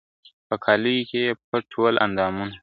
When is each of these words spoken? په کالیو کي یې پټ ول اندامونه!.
په 0.47 0.55
کالیو 0.63 1.07
کي 1.09 1.19
یې 1.25 1.37
پټ 1.49 1.67
ول 1.79 1.95
اندامونه!. 2.05 2.53